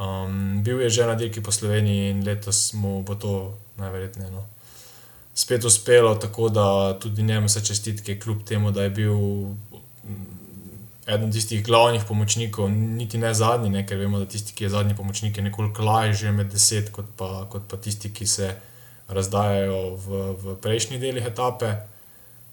Um, 0.00 0.62
bil 0.64 0.80
je 0.86 0.90
že 0.90 1.06
na 1.06 1.14
dirki 1.18 1.42
po 1.42 1.52
Sloveniji 1.52 2.14
in 2.14 2.22
letos 2.24 2.72
mu 2.72 3.02
bo 3.02 3.18
to 3.18 3.58
najverjetneje 3.76 4.30
no, 4.30 4.46
spet 5.34 5.64
uspelo, 5.64 6.14
tako 6.14 6.48
da 6.48 6.94
tudi 6.98 7.22
njemu 7.22 7.48
se 7.48 7.64
čestitke, 7.64 8.18
kljub 8.20 8.44
temu, 8.46 8.70
da 8.70 8.86
je 8.86 8.90
bil 8.90 9.18
eden 11.06 11.32
tistih 11.32 11.62
glavnih 11.64 12.04
pomočnikov, 12.08 12.70
niti 12.70 13.18
ne 13.18 13.32
zadnji, 13.34 13.70
ne, 13.70 13.84
ker 13.86 13.98
vemo, 13.98 14.18
da 14.20 14.28
tisti, 14.28 14.54
ki 14.54 14.64
je 14.64 14.72
zadnji 14.76 14.96
pomočnik, 14.96 15.36
je 15.36 15.44
nekoliko 15.46 15.84
lažje 15.84 16.32
med 16.32 16.52
deset, 16.52 16.90
kot 16.92 17.08
pa, 17.16 17.46
kot 17.50 17.68
pa 17.68 17.76
tisti, 17.76 18.12
ki 18.12 18.26
se 18.26 18.50
razdajajo 19.08 19.80
v, 19.96 20.24
v 20.42 20.56
prejšnjih 20.62 21.00
delih 21.00 21.26
etape. 21.26 21.74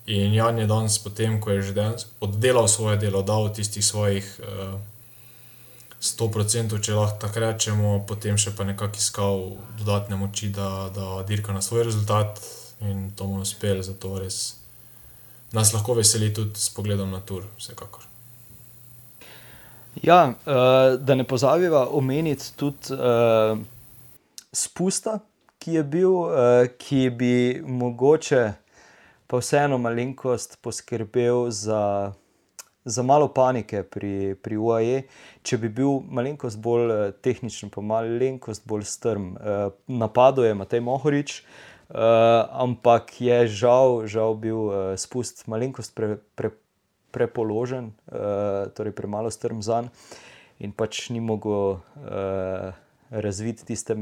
In 0.07 0.33
Jan 0.33 0.59
je 0.59 0.67
danes, 0.67 0.97
potem, 1.03 1.41
ko 1.43 1.51
je 1.51 1.61
že 1.61 1.87
oddelal 2.23 2.67
svoje 2.67 2.97
delo, 2.97 3.21
dal 3.21 3.51
tistih 3.53 3.83
svojih 3.85 4.23
eh, 4.39 4.77
100%, 6.01 6.79
če 6.79 6.93
lahko 6.93 7.19
tako 7.19 7.43
rečemo, 7.43 8.05
potem 8.07 8.37
še 8.37 8.55
pa 8.55 8.63
nekako 8.63 9.01
iskal 9.01 9.43
dodatne 9.79 10.15
moči, 10.15 10.49
da, 10.53 10.89
da 10.95 11.23
dirka 11.27 11.53
na 11.53 11.61
svoj 11.61 11.83
rezultat 11.89 12.39
in 12.85 13.11
to 13.17 13.25
mu 13.25 13.41
je 13.41 13.49
uspelo, 13.49 13.83
zato 13.83 14.19
res 14.21 14.55
nas 15.51 15.73
lahko 15.73 15.95
veseli 15.97 16.29
tudi 16.33 16.59
s 16.59 16.69
pogledom 16.69 17.11
na 17.11 17.21
tur, 17.21 17.45
vsekakor. 17.57 18.03
Ja, 20.03 20.27
uh, 20.29 20.99
da 20.99 21.15
ne 21.15 21.23
pozabiva 21.23 21.87
omeniti 21.91 22.51
tudi 22.55 22.93
uh, 22.93 23.57
spusta, 24.53 25.19
ki 25.57 25.73
je 25.79 25.83
bil, 25.83 26.13
uh, 26.13 26.67
ki 26.77 27.09
bi 27.09 27.33
mogoče 27.65 28.43
pa 29.27 29.39
vseeno 29.41 29.77
malenkost 29.77 30.57
poskrbel 30.61 31.49
za, 31.51 32.11
za 32.85 33.03
malo 33.03 33.27
panike 33.27 33.83
pri, 33.83 34.35
pri 34.39 34.57
UAE, 34.57 35.01
če 35.43 35.59
bi 35.59 35.71
bil 35.79 35.99
malenkost 36.07 36.61
bolj 36.63 37.11
tehničen, 37.25 37.71
pa 37.73 37.83
malenkost 37.83 38.67
bolj 38.67 38.85
strm. 38.87 39.33
Uh, 39.35 39.73
napadal 39.87 40.47
je 40.47 40.53
Matej 40.61 40.83
Mohorič. 40.83 41.41
Uh, 41.87 42.43
ampak 42.51 43.13
je 43.23 43.47
žal, 43.47 44.01
žal 44.11 44.35
bil 44.35 44.57
uh, 44.67 44.95
spust 44.99 45.45
malenkost 45.47 45.95
pre, 45.95 46.17
pre, 46.35 46.51
prepoložen, 47.11 47.91
uh, 48.07 48.71
torej 48.75 48.95
premalo 48.95 49.31
strm 49.31 49.61
za 49.61 49.81
njim 49.81 49.91
in 50.59 50.71
pač 50.71 51.09
ni 51.09 51.19
mogel 51.21 51.77
uh, 51.77 52.73
razviti 53.09 53.65
tiste 53.65 53.95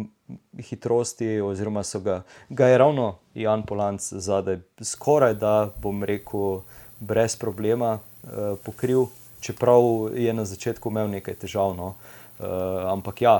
hitrosti, 0.57 1.41
oziroma 1.41 1.83
so 1.83 1.99
ga, 1.99 2.21
ga 2.49 2.67
je 2.67 2.77
ravno 2.77 3.15
Jan 3.35 3.63
Polanc 3.63 4.01
zadaj, 4.01 4.59
skoraj 4.81 5.33
da 5.33 5.69
bom 5.81 6.03
rekel, 6.03 6.61
brez 6.99 7.35
problema 7.35 7.99
uh, 7.99 8.57
pokril, 8.63 9.05
čeprav 9.39 10.09
je 10.15 10.33
na 10.33 10.45
začetku 10.45 10.89
imel 10.89 11.11
nekaj 11.11 11.35
težav. 11.43 11.75
No. 11.75 11.93
Uh, 12.39 12.47
ampak 12.91 13.21
ja, 13.21 13.35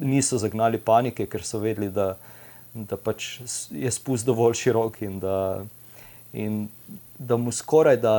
niso 0.00 0.38
zagnali 0.38 0.80
panike, 0.80 1.26
ker 1.26 1.44
so 1.44 1.60
vedeli, 1.60 1.90
da, 1.92 2.14
da 2.74 2.96
pač 2.96 3.38
je 3.70 3.90
spust 3.92 4.26
dovolj 4.26 4.56
širok 4.64 5.02
in 5.04 5.20
da, 5.20 5.36
in 6.32 6.64
da 7.18 7.36
mu 7.36 7.52
skoraj 7.52 8.00
da 8.02 8.16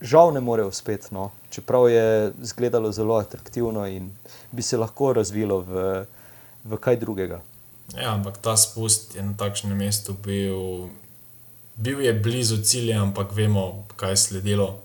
žal 0.00 0.32
ne 0.34 0.40
more 0.40 0.64
uspeti, 0.64 1.14
no. 1.14 1.30
čeprav 1.50 1.88
je 1.88 2.32
izgledalo 2.42 2.92
zelo 2.92 3.16
atraktivno 3.16 3.86
in 3.86 4.10
bi 4.52 4.62
se 4.62 4.76
lahko 4.76 5.12
razvilo 5.12 5.60
v, 5.60 6.04
v 6.64 6.76
kaj 6.76 6.96
drugega. 6.96 7.40
Ja, 7.94 8.14
ampak 8.14 8.38
ta 8.38 8.56
spust 8.56 9.14
je 9.16 9.22
na 9.22 9.36
takšnem 9.36 9.76
mestu 9.78 10.16
bil, 10.24 10.88
bil 11.76 12.00
je 12.00 12.12
blizu 12.12 12.62
cilja, 12.62 13.02
ampak 13.02 13.32
vemo, 13.32 13.84
kaj 13.96 14.12
je 14.12 14.16
sledilo 14.16 14.80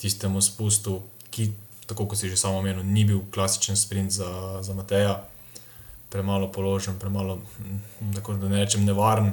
tistemu 0.00 0.40
spustu, 0.42 1.02
ki, 1.30 1.50
tako 1.86 2.06
kot 2.06 2.18
si 2.18 2.30
že 2.32 2.36
samo 2.40 2.58
omenil, 2.58 2.82
ni 2.82 3.04
bil 3.04 3.20
klasičen 3.30 3.76
sprint 3.76 4.10
za, 4.10 4.58
za 4.64 4.74
Mateja, 4.74 5.20
premalo 6.10 6.48
položen, 6.48 6.98
premalo, 6.98 7.38
hm, 7.58 8.14
tako 8.14 8.34
da 8.34 8.48
ne 8.48 8.64
rečem, 8.64 8.84
nevaren. 8.84 9.32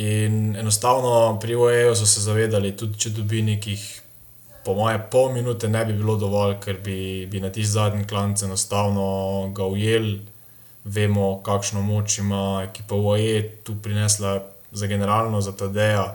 In 0.00 0.56
enostavno 0.56 1.38
pri 1.40 1.54
OEO 1.54 1.94
so 1.94 2.06
se 2.06 2.20
zavedali, 2.20 2.72
tudi 2.76 2.96
če 2.98 3.10
dobi 3.12 3.42
nekih, 3.44 3.82
po 4.64 4.72
moje, 4.78 4.96
pol 5.12 5.28
minute, 5.34 5.68
ne 5.68 5.82
bi 5.84 5.92
bilo 5.98 6.14
dovolj, 6.16 6.54
ker 6.64 6.78
bi, 6.84 7.26
bi 7.28 7.42
na 7.42 7.50
tisti 7.52 7.74
zadnji 7.74 8.06
klanc 8.08 8.40
enostavno 8.46 9.04
ga 9.56 9.68
ujel. 9.68 10.08
Vemo, 10.84 11.26
kakšno 11.44 11.82
moč 11.84 12.16
ima 12.22 12.62
ekipa 12.64 12.96
OEO 12.96 13.42
tu 13.64 13.76
prinesla 13.82 14.38
za 14.72 14.86
generalno, 14.86 15.40
za 15.44 15.52
TD-ja. 15.52 16.06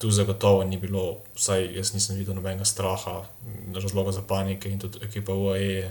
Tu 0.00 0.10
zagotovo 0.10 0.64
ni 0.64 0.80
bilo, 0.80 1.18
vsaj 1.36 1.74
jaz 1.76 1.92
nisem 1.92 2.16
videl 2.16 2.38
nobenega 2.40 2.64
straha, 2.64 3.20
razloga 3.74 4.16
za 4.16 4.22
panike 4.28 4.72
in 4.72 4.80
tudi 4.80 5.04
ekipa 5.04 5.32
OEO 5.32 5.60
je, 5.60 5.90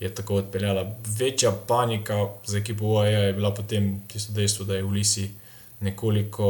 je 0.00 0.14
tako 0.14 0.40
odpeljala. 0.40 0.88
Večja 1.18 1.52
panika 1.52 2.28
za 2.46 2.58
ekipo 2.58 2.96
OEO 2.96 3.26
je 3.28 3.32
bila 3.32 3.52
potem 3.54 3.98
tisto 4.08 4.32
dejstvo, 4.32 4.64
da 4.64 4.80
je 4.80 4.86
v 4.88 4.96
Lisi 4.96 5.34
nekoliko 5.80 6.48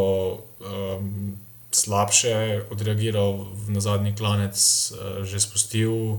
um, 0.60 1.36
slabše 1.70 2.62
odreagiral 2.70 3.46
na 3.68 3.80
zadnji 3.80 4.14
klanec, 4.14 4.56
uh, 4.56 5.24
že 5.24 5.40
spustil. 5.40 6.18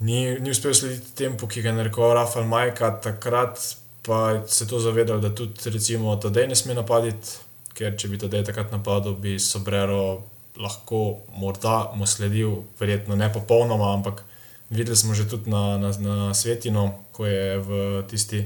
Ni, 0.00 0.36
ni 0.40 0.50
uspel 0.50 0.74
slediti 0.74 1.14
tempu, 1.16 1.48
ki 1.48 1.62
ga 1.64 1.72
je 1.72 1.80
narekoval 1.80 2.14
Rafael 2.14 2.46
Majka, 2.46 2.90
takrat 3.00 3.76
pa 4.06 4.46
se 4.46 4.64
je 4.64 4.68
to 4.68 4.78
zavedal, 4.78 5.20
da 5.20 5.34
tudi 5.34 5.70
recimo 5.70 6.16
Tadej 6.16 6.46
ne 6.46 6.56
sme 6.56 6.74
napaditi, 6.74 7.40
ker 7.74 7.96
če 7.98 8.08
bi 8.08 8.20
Tadej 8.20 8.44
takrat 8.46 8.70
napadel, 8.70 9.16
bi 9.18 9.38
Sobrero 9.42 10.22
lahko 10.56 11.20
morda 11.36 11.92
mu 11.96 12.06
sledil, 12.06 12.62
verjetno 12.80 13.16
ne 13.16 13.32
popolnoma, 13.32 13.94
ampak 13.94 14.22
videli 14.70 14.96
smo 14.96 15.14
že 15.14 15.28
tudi 15.28 15.50
na, 15.50 15.78
na, 15.78 15.90
na 15.98 16.34
Svetino, 16.34 16.94
ko 17.12 17.26
je 17.26 17.58
v 17.58 17.70
tisti 18.10 18.44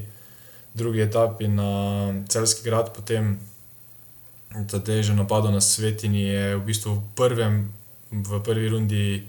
drugi 0.73 1.01
etapi 1.01 1.47
na 1.47 2.13
Celski 2.27 2.63
grad, 2.63 2.93
potem 2.95 3.39
da 4.51 4.93
je 4.93 5.03
že 5.03 5.13
napadlo 5.13 5.51
na 5.51 5.61
svet 5.61 6.03
in 6.03 6.15
je 6.15 6.55
v 6.55 6.63
bistvu 6.65 6.95
v, 6.95 7.01
prvem, 7.15 7.71
v 8.11 8.39
prvi 8.43 8.67
rundi 8.69 9.23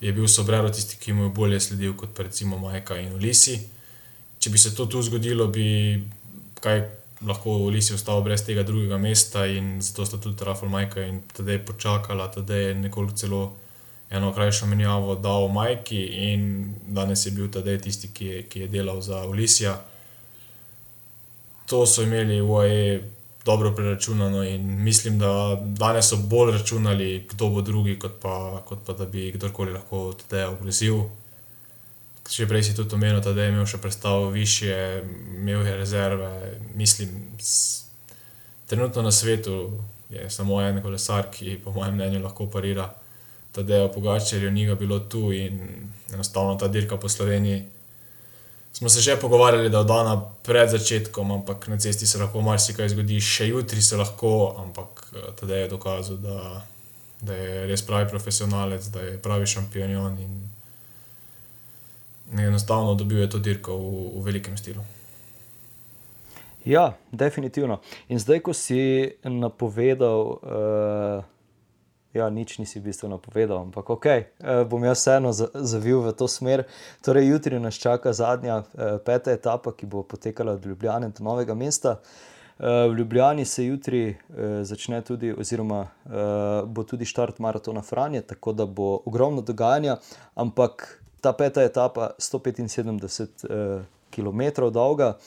bil 0.00 0.28
Sobrero 0.28 0.68
tisti, 0.68 0.96
ki 1.00 1.12
mu 1.12 1.22
je 1.24 1.30
bolje 1.30 1.60
sledil 1.60 1.94
kot 1.96 2.18
recimo 2.18 2.58
Majka 2.58 2.98
in 3.00 3.14
Ulisi. 3.14 3.56
Če 4.38 4.50
bi 4.50 4.58
se 4.58 4.74
to 4.74 4.84
tu 4.86 5.00
zgodilo, 5.02 5.46
bi 5.48 5.96
kaj 6.60 6.82
lahko 7.24 7.56
Ulisi 7.64 7.94
ostal 7.94 8.20
brez 8.22 8.44
tega 8.44 8.62
drugega 8.62 8.98
mesta 8.98 9.46
in 9.46 9.80
zato 9.80 10.04
sta 10.04 10.18
tudi 10.18 10.44
Rafael 10.44 10.68
Majka 10.68 11.06
in 11.06 11.22
tedaj 11.32 11.62
počakala, 11.64 12.28
tedaj 12.28 12.60
je 12.68 12.74
nekoliko 12.74 13.16
celo. 13.16 13.42
Eno 14.10 14.34
krajšo 14.34 14.66
menjavo 14.66 15.14
dal 15.16 15.48
Majki, 15.48 16.02
in 16.28 16.74
danes 16.86 17.24
je 17.26 17.32
bil 17.32 17.48
tedaj 17.48 17.78
tisti, 17.86 18.12
ki 18.12 18.26
je, 18.26 18.42
ki 18.42 18.60
je 18.60 18.68
delal 18.68 19.00
za 19.00 19.24
Ulisija 19.24 19.78
to 21.66 21.86
so 21.86 22.02
imeli 22.02 22.40
v 22.40 22.50
UAE 22.50 23.00
dobro 23.44 23.72
preračunano 23.72 24.42
in 24.44 24.82
mislim, 24.82 25.18
da 25.18 25.60
danes 25.62 26.08
so 26.08 26.16
bolj 26.16 26.52
računali, 26.52 27.26
kdo 27.30 27.48
bo 27.48 27.60
drugi, 27.60 27.98
kot 27.98 28.12
pa, 28.22 28.62
kot 28.64 28.78
pa 28.86 28.92
da 28.92 29.06
bi 29.06 29.32
kdorkoli 29.32 29.72
lahko 29.72 30.12
tudi 30.12 30.42
ogrozil. 30.42 31.04
Še 32.30 32.46
prej 32.48 32.62
si 32.64 32.76
tudi 32.76 32.96
omenil, 32.96 33.20
da 33.20 33.36
je 33.36 33.50
imel 33.52 33.66
še 33.68 33.78
predstavo 33.78 34.30
više, 34.32 35.02
imel 35.36 35.66
je 35.66 35.76
rezerve. 35.76 36.30
Mislim, 36.74 37.10
trenutno 38.66 39.02
na 39.02 39.12
svetu 39.12 39.72
je 40.10 40.30
samo 40.30 40.62
en 40.62 40.80
kolesar, 40.82 41.28
ki 41.32 41.58
po 41.64 41.72
mojem 41.76 41.94
mnenju 41.94 42.22
lahko 42.24 42.46
parira. 42.46 42.88
Da 43.54 43.62
je 43.74 43.92
po 43.92 44.00
Gačerju 44.00 44.50
ni 44.50 44.64
ga 44.66 44.74
bilo 44.74 44.98
tu 44.98 45.32
in 45.32 45.60
enostavno 46.12 46.56
ta 46.58 46.68
dirka 46.68 46.96
po 46.96 47.08
Sloveniji 47.08 47.62
smo 48.74 48.88
se 48.88 49.00
že 49.00 49.16
pogovarjali, 49.16 49.70
da 49.70 49.78
je 49.78 49.84
dana 49.84 50.14
pred 50.42 50.70
začetkom, 50.70 51.30
ampak 51.30 51.68
na 51.68 51.78
cesti 51.78 52.06
se 52.06 52.18
lahko 52.18 52.40
marsikaj 52.40 52.88
zgodi, 52.88 53.20
še 53.20 53.48
jutri 53.48 53.82
se 53.82 53.96
lahko, 53.96 54.56
ampak 54.58 55.06
tedaj 55.40 55.60
je 55.60 55.68
dokazal, 55.68 56.16
da, 56.16 56.64
da 57.20 57.38
je 57.38 57.66
res 57.70 57.86
pravi 57.86 58.10
profesionalec, 58.10 58.90
da 58.90 59.00
je 59.00 59.18
pravi 59.22 59.46
šampion 59.46 60.18
in 60.18 60.34
enostavno 62.40 62.94
dobil 62.94 63.18
je 63.18 63.30
to 63.30 63.38
dirko 63.38 63.76
v, 63.76 64.10
v 64.18 64.24
velikem 64.26 64.56
stilu. 64.56 64.82
Ja, 66.64 66.96
definitivno. 67.12 67.80
In 68.08 68.18
zdaj, 68.18 68.40
ko 68.40 68.54
si 68.56 69.12
napovedal, 69.22 70.20
uh, 70.20 71.33
ja, 72.14 72.30
nič 72.30 72.58
nisi 72.58 72.80
v 72.80 72.88
bistvu 72.88 73.08
napovedal, 73.12 73.64
ampak 73.66 73.90
ok, 73.90 74.06
uh, 74.06 74.62
bom 74.70 74.84
jaz 74.84 75.02
vseeno 75.02 75.32
zavil 75.54 76.02
v 76.04 76.12
to 76.16 76.28
smer. 76.28 76.64
Torej, 77.04 77.28
jutri 77.28 77.60
nas 77.60 77.78
čaka 77.80 78.12
zadnja, 78.12 78.62
uh, 78.62 78.96
peta 79.04 79.34
etapa, 79.34 79.72
ki 79.72 79.86
bo 79.86 80.02
potekala 80.02 80.56
od 80.58 80.66
Ljubljana 80.66 81.08
do 81.08 81.24
Novega 81.24 81.54
mesta. 81.54 81.98
Uh, 82.58 82.86
v 82.90 82.98
Ljubljani 82.98 83.44
se 83.44 83.66
jutri 83.66 84.04
uh, 84.10 84.62
začne 84.62 85.02
tudi, 85.02 85.32
oziroma 85.32 85.80
uh, 85.84 86.12
bo 86.66 86.84
tudi 86.86 87.04
štart 87.04 87.38
maratona 87.38 87.82
Franje, 87.82 88.22
tako 88.22 88.52
da 88.52 88.66
bo 88.66 89.00
ogromno 89.04 89.42
dogajanja, 89.42 89.98
ampak 90.34 90.86
ta 91.20 91.32
peta 91.32 91.62
etapa, 91.62 92.10
175 92.18 93.44
uh, 93.50 93.82
km 94.14 94.70
dolga. 94.70 95.18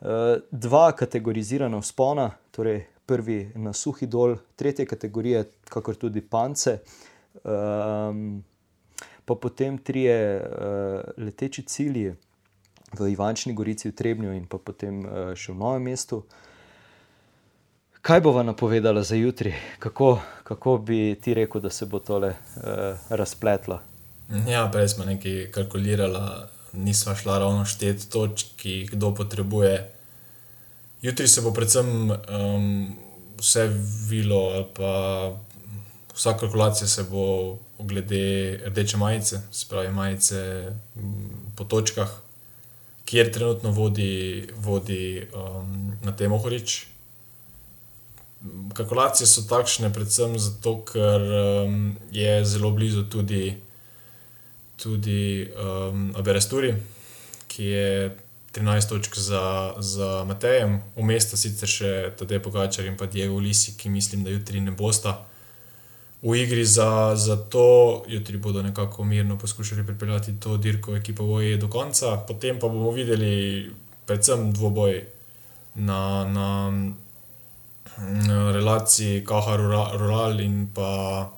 Eh, 0.00 0.38
dva 0.50 0.92
kategorizirana 0.92 1.78
vzpona, 1.80 2.30
torej 2.56 2.86
prvi 3.10 3.40
na 3.58 3.72
suhi 3.74 4.06
dol, 4.06 4.36
tretje 4.56 4.86
kategorije, 4.86 5.44
kakor 5.68 5.98
tudi 5.98 6.22
pance, 6.22 6.76
um, 7.42 8.38
pa 9.26 9.34
potem 9.34 9.78
trije 9.78 10.18
uh, 10.38 11.00
leteči 11.18 11.66
cilji 11.66 12.12
v 12.98 13.08
Ivančni 13.10 13.54
Gorici, 13.54 13.90
v 13.90 13.96
Trebnju 13.98 14.36
in 14.38 14.46
pa 14.46 14.62
potem 14.62 15.02
uh, 15.02 15.32
še 15.34 15.50
v 15.50 15.58
Novem 15.58 15.90
mestu. 15.90 16.22
Kaj 18.00 18.22
bova 18.24 18.46
napovedala 18.46 19.02
za 19.04 19.18
jutri, 19.18 19.52
kako, 19.78 20.14
kako 20.46 20.78
bi 20.78 21.18
ti 21.20 21.34
rekel, 21.34 21.60
da 21.60 21.70
se 21.70 21.86
bo 21.86 21.98
tole 21.98 22.30
uh, 22.30 23.10
razpletlo? 23.10 23.82
Ja, 24.46 24.64
prej 24.72 24.94
smo 24.94 25.04
nekaj 25.04 25.50
kalkulirali 25.50 26.22
nismo 26.72 27.14
šla 27.14 27.38
ravno 27.38 27.64
šteti 27.64 28.10
točk, 28.10 28.46
ki 28.56 28.70
jih 28.70 28.90
kdo 28.90 29.14
potrebuje. 29.14 29.99
Jutri 31.02 31.28
se 31.28 31.40
bo 31.40 31.52
predvsem 31.52 32.10
um, 32.10 32.96
vse 33.38 33.70
vilo, 34.08 34.40
ali 34.54 34.66
pa 34.74 34.92
vsa 36.14 36.36
kalkulacija 36.36 36.88
se 36.88 37.02
bo 37.08 37.58
glede 37.78 38.60
rdeče 38.66 38.96
majice, 38.96 39.40
spravi 39.52 39.88
majice 39.88 40.72
po 41.56 41.64
točkah, 41.64 42.10
kjer 43.04 43.32
trenutno 43.32 43.70
vodi, 43.70 44.48
vodi 44.56 45.26
um, 45.34 45.92
na 46.02 46.12
tem 46.16 46.32
ohorič. 46.32 46.86
Kalkulacije 48.74 49.26
so 49.26 49.42
takšne, 49.48 49.92
predvsem 49.92 50.38
zato, 50.38 50.78
ker 50.92 51.24
um, 51.64 51.96
je 52.12 52.44
zelo 52.44 52.70
blizu 52.70 53.08
tudi 53.08 53.56
tudi 54.82 55.44
um, 55.44 56.12
Aberasturi, 56.16 56.74
ki 57.48 57.64
je 57.64 58.16
13 58.52 58.88
točk 58.88 59.18
za, 59.18 59.74
za 59.78 60.24
Matejem, 60.24 60.80
vmes 60.96 61.26
sta 61.28 61.38
sicer 61.38 61.70
še 61.70 61.90
Tadej 62.18 62.40
Pogačar 62.42 62.86
in 62.86 62.96
pa 62.98 63.06
Diego 63.06 63.38
Lisi, 63.38 63.76
ki 63.78 63.90
mislim, 63.90 64.24
da 64.24 64.30
jutri 64.30 64.60
ne 64.60 64.74
bosta 64.74 65.20
v 66.22 66.34
igri 66.36 66.64
za, 66.64 67.16
za 67.16 67.36
to, 67.36 68.02
jutri 68.08 68.38
bodo 68.38 68.62
nekako 68.62 69.04
mirno 69.04 69.38
poskušali 69.38 69.86
pripeljati 69.86 70.40
to 70.40 70.56
dirko 70.56 70.96
ekipo 70.96 71.24
Voje 71.24 71.56
do 71.56 71.68
konca, 71.68 72.16
potem 72.28 72.58
pa 72.58 72.68
bomo 72.68 72.90
videli 72.90 73.70
predvsem 74.06 74.52
dvoboj 74.52 75.04
na, 75.74 76.24
na, 76.24 76.48
na 77.98 78.52
relaciji 78.52 79.24
Kahar-Rural 79.24 80.40
in 80.40 80.66
pa. 80.74 81.30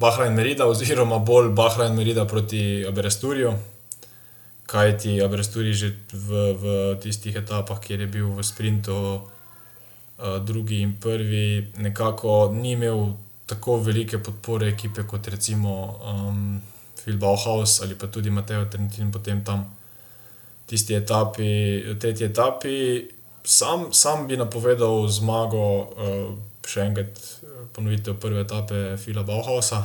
Bahrajn 0.00 0.32
Merida, 0.32 0.64
oziroma 0.64 1.18
bolj 1.18 1.50
Bahrajn 1.52 1.92
Merida 1.92 2.24
proti 2.24 2.86
Aberesturju, 2.88 3.52
kaj 4.70 5.02
ti 5.02 5.18
Aberesturi 5.18 5.74
že 5.74 5.90
v, 6.14 6.54
v 6.54 6.64
tistih 7.02 7.34
etapah, 7.34 7.82
kjer 7.82 8.06
je 8.06 8.08
bil 8.10 8.30
v 8.30 8.42
sprintu 8.46 8.94
uh, 9.18 10.38
drugi 10.38 10.78
in 10.78 10.94
prvi, 10.94 11.74
nekako 11.82 12.54
ni 12.54 12.78
imel 12.78 13.18
tako 13.50 13.82
velike 13.82 14.22
podpore 14.22 14.70
ekipe 14.70 15.02
kot 15.02 15.26
recimo 15.26 15.98
um, 16.06 16.62
Phil 17.02 17.18
Bauhaus 17.18 17.82
ali 17.82 17.98
pa 17.98 18.06
tudi 18.06 18.30
Mateo 18.30 18.64
Trentin, 18.70 19.10
potem 19.10 19.42
tam 19.42 19.66
tisti 20.70 20.94
etapi, 20.94 21.82
tretji 21.98 22.30
etapi. 22.30 22.74
Sam, 23.42 23.90
sam 23.90 24.28
bi 24.30 24.38
napovedal 24.38 25.08
zmago, 25.10 25.66
uh, 25.98 26.30
še 26.62 26.86
enkrat 26.86 27.18
ponovitev 27.74 28.14
prve 28.22 28.44
etape 28.46 28.94
Fila 29.02 29.26
Bauhausa. 29.26 29.82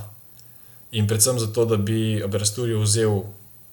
In 0.94 1.10
predvsem 1.10 1.42
zato, 1.42 1.66
da 1.66 1.80
bi 1.82 2.22
Aberasturijo 2.22 2.84
vzel 2.86 3.24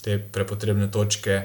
te 0.02 0.18
prepotrebne 0.32 0.90
točke 0.90 1.42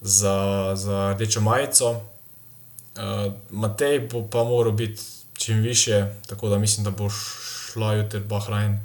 za, 0.00 0.70
za 0.74 1.12
rdečo 1.14 1.40
majico. 1.40 1.90
Uh, 1.90 3.32
Matej 3.50 4.08
bo 4.12 4.26
pa 4.30 4.44
moral 4.44 4.72
biti 4.72 5.02
čim 5.38 5.62
više, 5.62 6.06
tako 6.26 6.48
da 6.48 6.58
mislim, 6.58 6.84
da 6.84 6.90
bo 6.90 7.10
šla 7.10 7.94
jutri 7.94 8.20
Bahrajn, 8.20 8.78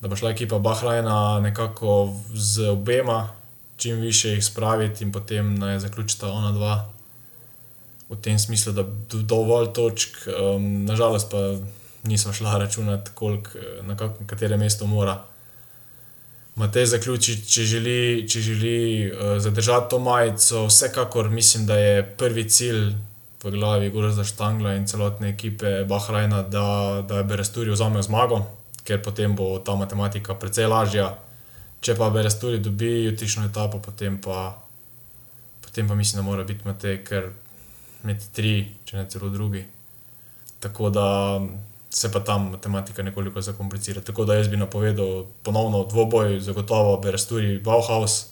da 0.00 0.08
bo 0.08 0.16
šla 0.16 0.30
ekipa 0.30 0.58
Bahrajna 0.58 1.40
nekako 1.40 2.14
z 2.34 2.68
obema, 2.68 3.28
čim 3.76 3.96
više 3.96 4.28
jih 4.28 4.44
spraviti 4.44 5.04
in 5.04 5.12
potem 5.12 5.58
naj 5.58 5.78
zaključita 5.78 6.32
ona 6.32 6.52
dva. 6.52 6.90
V 8.08 8.16
tem 8.16 8.38
smislu, 8.38 8.72
da 8.72 8.80
je 8.80 9.22
dovolj 9.22 9.72
točk, 9.72 10.16
um, 10.26 10.84
nažalost 10.84 11.30
pa 11.30 11.36
nismo 12.02 12.32
šla 12.32 12.58
računati, 12.58 13.10
koliko, 13.14 13.50
eh, 13.58 13.82
na 13.82 13.96
katerem 14.26 14.60
mestu 14.60 14.86
mora. 14.86 15.24
Matej 16.60 16.86
zaključi, 16.92 17.38
če 17.48 17.62
želi, 17.64 18.00
če 18.28 18.40
želi 18.44 18.74
uh, 19.08 19.38
zadržati 19.40 19.90
to 19.90 19.98
majico, 19.98 20.66
vsekakor 20.66 21.30
mislim, 21.30 21.64
da 21.66 21.78
je 21.78 22.02
prvi 22.20 22.44
cilj 22.48 22.90
v 23.42 23.52
glavi 23.54 23.88
Gorza 23.90 24.24
Štangla 24.24 24.74
in 24.76 24.84
celotne 24.86 25.30
ekipe 25.32 25.84
Bahrajna, 25.88 26.42
da, 26.42 26.64
da 27.08 27.22
Beresturi 27.22 27.72
vzame 27.72 28.02
zmago, 28.04 28.42
ker 28.84 29.00
potem 29.02 29.36
bo 29.36 29.54
ta 29.64 29.74
matematika 29.80 30.36
precej 30.36 30.68
lažja. 30.68 31.14
Če 31.80 31.96
pa 31.96 32.10
Beresturi 32.12 32.60
dobi 32.60 33.06
jutrišnjo 33.06 33.46
etapo, 33.48 33.80
potem 33.80 34.18
pa, 34.20 34.52
potem 35.64 35.88
pa 35.88 35.96
mislim, 35.96 36.20
da 36.20 36.28
mora 36.28 36.44
biti 36.44 36.68
Matej, 36.68 37.00
ker 37.08 37.30
med 38.04 38.20
tri, 38.36 38.52
če 38.84 39.00
ne 39.00 39.08
celo 39.08 39.32
drugi. 39.32 39.64
Tako 40.60 40.92
da 40.92 41.06
se 41.90 42.12
pa 42.12 42.20
tam 42.20 42.50
matematika 42.50 43.02
nekoliko 43.02 43.40
zakomplicira. 43.40 44.00
Tako 44.00 44.24
da 44.24 44.34
jaz 44.34 44.48
bi 44.48 44.56
napovedal 44.56 45.24
ponovno 45.42 45.84
dvoboj, 45.84 46.40
zagotovo 46.40 46.96
Beresturi, 47.00 47.58
Bauhaus, 47.58 48.26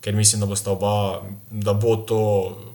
ker 0.00 0.14
mislim, 0.14 0.40
da 0.40 0.46
bo, 0.46 0.54
oba, 0.72 1.22
da 1.50 1.72
bo 1.72 1.96
to 1.96 2.22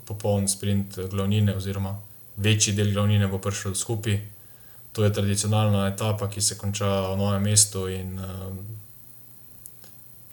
popoln 0.07 0.47
sprint 0.47 0.99
glavnine, 1.11 1.55
oziroma 1.55 1.99
večji 2.37 2.73
del 2.73 2.93
glavnine 2.93 3.27
bo 3.27 3.37
prišel 3.37 3.75
skupaj. 3.75 4.19
To 4.91 5.03
je 5.03 5.13
tradicionalna 5.13 5.87
etapa, 5.87 6.27
ki 6.29 6.41
se 6.41 6.57
konča 6.57 6.87
v 7.13 7.17
novem 7.17 7.43
mestu 7.43 7.87
in 7.87 8.19
uh, 8.19 8.25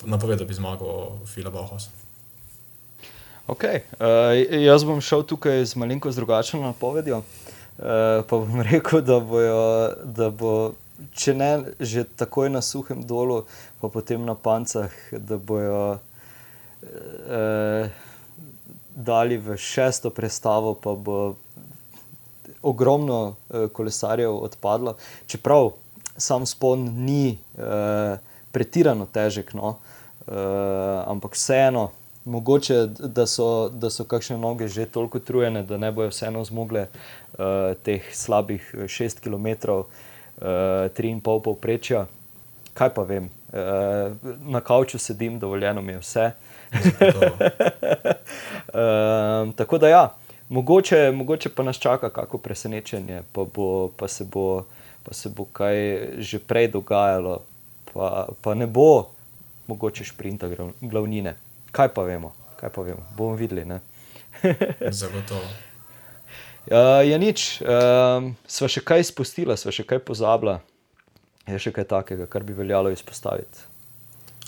napovedal 0.04 0.46
bi 0.46 0.54
zmago 0.54 1.18
Fila 1.26 1.50
Bauhaus. 1.50 1.88
Okay. 3.46 3.80
Uh, 3.98 4.34
jaz 4.62 4.84
bom 4.84 5.00
šel 5.00 5.22
tukaj 5.22 5.64
z 5.64 5.78
malenkost 5.78 6.18
drugačno 6.18 6.60
napovedjo. 6.60 7.22
Eh, 7.78 8.22
pa 8.26 8.36
bom 8.36 8.60
rekel, 8.70 9.00
da, 9.00 9.20
bojo, 9.20 9.94
da 10.04 10.30
bo, 10.30 10.74
če 11.14 11.34
ne 11.34 11.50
že 11.78 12.02
takoj 12.18 12.50
na 12.50 12.62
suhem 12.62 13.04
dolu, 13.06 13.44
pa 13.78 13.86
potem 13.88 14.24
na 14.26 14.34
pancah, 14.34 14.90
da 15.12 15.38
bojo 15.38 15.98
eh, 16.82 17.90
dali 18.98 19.38
v 19.38 19.54
šesto 19.54 20.10
predstavo, 20.10 20.74
pa 20.74 20.94
bo 20.98 21.36
ogromno 22.62 23.34
eh, 23.50 23.68
kolesarjev 23.70 24.34
odpadlo. 24.34 24.96
Čeprav 25.26 25.70
sam 26.16 26.46
spon 26.46 26.82
ni 27.06 27.38
eh, 27.38 28.18
pretirano 28.50 29.06
težek, 29.06 29.54
no, 29.54 29.76
eh, 30.26 30.34
ampak 31.06 31.38
vseeno 31.38 31.90
mogoče, 32.28 32.86
da 32.86 33.26
so, 33.26 33.68
da 33.68 33.90
so 33.90 34.04
kakšne 34.04 34.36
noge 34.38 34.68
že 34.68 34.86
toliko 34.86 35.18
trujene, 35.18 35.62
da 35.62 35.76
ne 35.76 35.92
bojo 35.92 36.10
vseeno 36.12 36.44
zmogle 36.44 36.86
uh, 37.32 37.74
teh 37.82 38.02
slabih 38.12 38.74
6 38.86 39.20
km, 39.20 39.46
uh, 39.46 39.84
3,5 40.40 41.42
povprečja. 41.42 42.06
Kaj 42.74 42.94
pa 42.94 43.02
vem, 43.02 43.30
uh, 43.52 43.58
na 44.46 44.60
kavču 44.60 44.98
sedim, 44.98 45.38
dovoljeno 45.38 45.82
mi 45.82 45.92
je 45.92 45.98
vse. 45.98 46.30
uh, 46.72 46.78
tako 49.58 49.78
da 49.78 49.88
ja. 49.88 50.14
Mogoče, 50.48 51.12
mogoče 51.12 51.48
pa 51.48 51.62
nas 51.62 51.76
čaka 51.76 52.10
kako 52.10 52.38
presenečenje, 52.38 53.22
pa, 53.32 53.44
bo, 53.54 53.88
pa, 53.96 54.08
se 54.08 54.24
bo, 54.24 54.64
pa 55.04 55.14
se 55.14 55.28
bo 55.28 55.44
kaj 55.44 56.00
že 56.18 56.38
prej 56.38 56.68
dogajalo, 56.72 57.42
pa, 57.92 58.28
pa 58.40 58.54
ne 58.54 58.66
bo 58.66 59.04
mogoče 59.68 60.04
šprinta 60.04 60.48
glavnine 60.80 61.34
kaj 61.78 61.88
pa 61.94 62.02
vemo. 62.02 62.32
kaj 62.56 62.70
pa 62.74 62.82
vemo, 62.82 63.06
bomo 63.16 63.34
videli. 63.34 63.62
Zagotovo. 65.00 65.67
Uh, 66.68 67.00
je 67.00 67.16
nič, 67.16 67.62
uh, 67.64 68.28
sva 68.44 68.68
še 68.68 68.82
kaj 68.84 69.06
izpustila, 69.06 69.56
sva 69.56 69.72
še 69.72 69.86
kaj 69.88 70.02
pozabila, 70.04 70.58
je 71.48 71.56
še 71.56 71.72
kaj 71.72 71.86
takega, 71.88 72.26
kar 72.28 72.44
bi 72.44 72.52
veljalo 72.52 72.92
izpostaviti. 72.92 73.64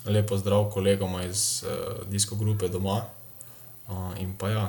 Lepo 0.04 0.36
zdrav 0.36 0.68
kolegom 0.74 1.16
iz 1.24 1.64
uh, 1.64 2.04
disko 2.12 2.36
grupe 2.36 2.68
doma. 2.68 3.00
Uh, 3.88 4.12
in 4.20 4.36
pa 4.36 4.52
ja, 4.52 4.66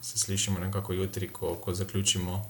se 0.00 0.16
slišimo 0.16 0.60
nekako 0.64 0.96
jutri, 0.96 1.28
ko, 1.28 1.58
ko 1.60 1.76
zaključimo 1.76 2.40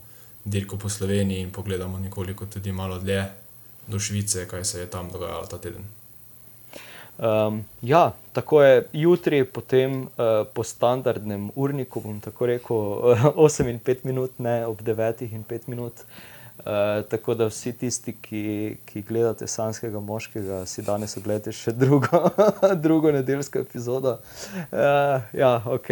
dirko 0.44 0.78
po 0.78 0.88
Sloveniji 0.88 1.42
in 1.42 1.50
pogledamo 1.50 1.98
nekoliko 1.98 2.46
tudi 2.46 2.72
malo 2.72 2.98
dlje 3.02 3.26
do 3.90 3.98
Švice, 3.98 4.46
kaj 4.48 4.64
se 4.64 4.80
je 4.80 4.90
tam 4.90 5.10
dogajalo 5.10 5.46
ta 5.50 5.58
teden. 5.58 5.82
Um, 7.18 7.64
ja, 7.82 8.12
tako 8.32 8.62
je 8.62 8.86
jutri, 8.92 9.44
potem 9.44 10.02
uh, 10.02 10.08
po 10.54 10.64
standardnem 10.64 11.50
urniku, 11.54 12.00
bom 12.00 12.20
tako 12.20 12.46
rekel, 12.46 12.76
8 13.38 13.70
in 13.70 13.78
5 13.78 13.96
minut, 14.02 14.38
ne 14.38 14.66
ob 14.66 14.82
9 14.82 15.22
in 15.30 15.44
5 15.44 15.60
minut. 15.66 15.92
Uh, 16.58 17.04
tako 17.10 17.34
da 17.34 17.46
vsi 17.46 17.72
tisti, 17.72 18.14
ki, 18.22 18.76
ki 18.86 19.02
gledate 19.02 19.46
Sanskega 19.46 20.00
moškega, 20.00 20.64
si 20.66 20.82
danes 20.82 21.16
ogledate 21.16 21.52
še 21.52 21.72
drugo, 21.72 22.30
drugo 22.86 23.12
nedeljsko 23.12 23.62
epizodo. 23.62 24.18
Uh, 24.72 25.22
ja, 25.34 25.62
ok. 25.66 25.90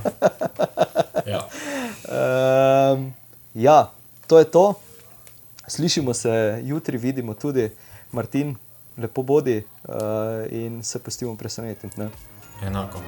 ja. 1.32 1.44
Um, 2.08 3.12
ja, 3.54 3.90
to 4.26 4.38
je 4.38 4.48
to. 4.48 4.66
Slišimo 5.68 6.14
se 6.14 6.60
jutri, 6.64 6.98
vidimo 6.98 7.34
tudi, 7.34 7.68
Martin 8.12 8.56
lepo 9.00 9.22
bodi 9.22 9.62
in 10.50 10.82
se 10.82 10.98
pustimo 10.98 11.36
presenetiti. 11.36 12.02
Enako. 12.62 12.98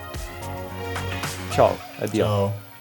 Čau, 1.54 1.70
adijo. 2.00 2.24
Ciao. 2.24 2.71